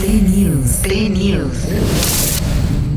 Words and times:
T-News. 0.00 0.82
T-News. 0.82 2.42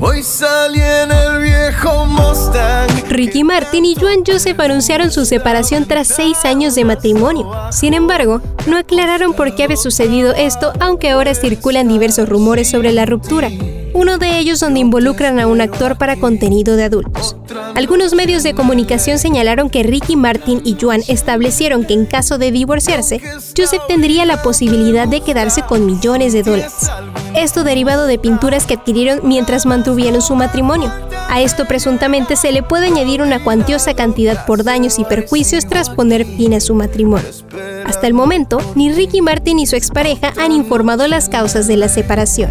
Hoy 0.00 0.22
salí 0.22 0.80
en 0.80 1.12
el 1.12 1.42
viejo 1.42 2.06
Mustang. 2.06 2.88
Ricky 3.08 3.44
Martin 3.44 3.84
y 3.84 3.94
Joan 3.94 4.24
Joseph 4.26 4.58
anunciaron 4.58 5.12
su 5.12 5.24
separación 5.24 5.86
tras 5.86 6.08
seis 6.08 6.44
años 6.44 6.74
de 6.74 6.84
matrimonio. 6.84 7.50
Sin 7.70 7.94
embargo, 7.94 8.42
no 8.66 8.76
aclararon 8.76 9.32
por 9.32 9.54
qué 9.54 9.64
había 9.64 9.76
sucedido 9.76 10.34
esto, 10.34 10.72
aunque 10.80 11.10
ahora 11.10 11.34
circulan 11.34 11.86
diversos 11.86 12.28
rumores 12.28 12.68
sobre 12.68 12.92
la 12.92 13.06
ruptura. 13.06 13.48
Uno 13.94 14.18
de 14.18 14.38
ellos 14.38 14.58
donde 14.58 14.80
involucran 14.80 15.38
a 15.38 15.46
un 15.46 15.60
actor 15.60 15.98
para 15.98 16.16
contenido 16.16 16.74
de 16.74 16.84
adultos. 16.84 17.36
Algunos 17.78 18.12
medios 18.12 18.42
de 18.42 18.54
comunicación 18.54 19.20
señalaron 19.20 19.70
que 19.70 19.84
Ricky 19.84 20.16
Martin 20.16 20.60
y 20.64 20.76
Joan 20.80 21.02
establecieron 21.06 21.84
que 21.84 21.94
en 21.94 22.06
caso 22.06 22.36
de 22.36 22.50
divorciarse, 22.50 23.20
Joseph 23.56 23.82
tendría 23.86 24.24
la 24.24 24.42
posibilidad 24.42 25.06
de 25.06 25.20
quedarse 25.20 25.62
con 25.62 25.86
millones 25.86 26.32
de 26.32 26.42
dólares 26.42 26.90
esto 27.38 27.62
derivado 27.62 28.06
de 28.06 28.18
pinturas 28.18 28.66
que 28.66 28.74
adquirieron 28.74 29.20
mientras 29.22 29.64
mantuvieron 29.64 30.22
su 30.22 30.34
matrimonio. 30.34 30.92
A 31.28 31.40
esto 31.40 31.66
presuntamente 31.66 32.36
se 32.36 32.52
le 32.52 32.62
puede 32.62 32.86
añadir 32.86 33.22
una 33.22 33.42
cuantiosa 33.44 33.94
cantidad 33.94 34.44
por 34.44 34.64
daños 34.64 34.98
y 34.98 35.04
perjuicios 35.04 35.66
tras 35.66 35.88
poner 35.90 36.24
fin 36.24 36.54
a 36.54 36.60
su 36.60 36.74
matrimonio. 36.74 37.28
Hasta 37.86 38.06
el 38.06 38.14
momento, 38.14 38.58
ni 38.74 38.92
Ricky 38.92 39.20
Martin 39.20 39.56
ni 39.56 39.66
su 39.66 39.76
expareja 39.76 40.32
han 40.36 40.52
informado 40.52 41.06
las 41.06 41.28
causas 41.28 41.66
de 41.68 41.76
la 41.76 41.88
separación. 41.88 42.50